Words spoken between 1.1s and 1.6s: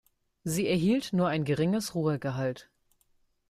nur ein